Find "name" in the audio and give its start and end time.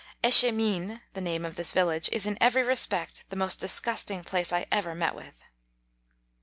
1.21-1.45